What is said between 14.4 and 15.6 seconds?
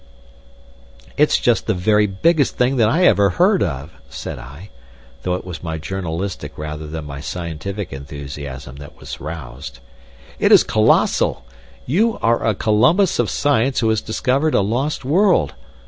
a lost world.